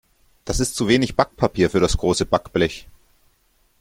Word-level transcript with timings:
Das 0.45 0.59
ist 0.59 0.73
zu 0.75 0.87
wenig 0.87 1.15
Backpapier 1.15 1.69
für 1.69 1.79
das 1.79 1.95
große 1.95 2.25
Backblech. 2.25 2.87